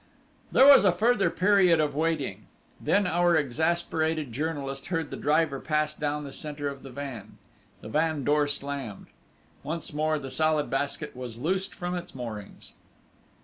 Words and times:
There 0.51 0.65
was 0.65 0.83
a 0.83 0.91
further 0.91 1.29
period 1.29 1.79
of 1.79 1.93
waiting. 1.93 2.47
Then 2.79 3.05
our 3.05 3.35
exasperated 3.37 4.31
journalist 4.31 4.87
heard 4.87 5.11
the 5.11 5.15
driver 5.15 5.59
pass 5.59 5.93
down 5.93 6.23
the 6.23 6.31
centre 6.31 6.67
of 6.67 6.81
the 6.81 6.89
van. 6.89 7.37
The 7.81 7.87
van 7.89 8.23
door 8.23 8.47
slammed.... 8.47 9.09
Once 9.61 9.93
more 9.93 10.17
the 10.17 10.31
Salad 10.31 10.71
Basket 10.71 11.15
was 11.15 11.37
loosed 11.37 11.75
from 11.75 11.93
its 11.93 12.15
moorings. 12.15 12.73